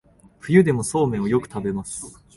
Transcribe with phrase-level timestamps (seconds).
[0.39, 2.19] 冬でもそうめんをよく食べます